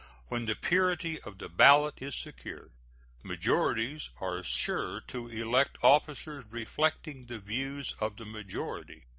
[0.29, 2.71] When the purity of the ballot is secure,
[3.21, 9.03] majorities are sure to elect officers reflecting the views of the majority.